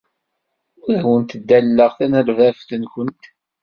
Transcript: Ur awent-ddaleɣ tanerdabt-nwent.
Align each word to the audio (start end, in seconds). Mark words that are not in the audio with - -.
Ur 0.87 0.93
awent-ddaleɣ 1.01 1.91
tanerdabt-nwent. 1.97 3.23